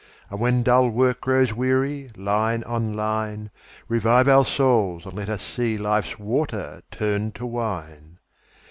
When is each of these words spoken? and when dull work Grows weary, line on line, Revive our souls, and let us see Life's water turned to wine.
and 0.31 0.39
when 0.39 0.63
dull 0.63 0.89
work 0.89 1.21
Grows 1.21 1.53
weary, 1.53 2.09
line 2.17 2.63
on 2.63 2.91
line, 2.91 3.51
Revive 3.87 4.27
our 4.27 4.43
souls, 4.45 5.05
and 5.05 5.13
let 5.13 5.29
us 5.29 5.43
see 5.43 5.77
Life's 5.77 6.17
water 6.17 6.81
turned 6.89 7.35
to 7.35 7.45
wine. 7.45 8.17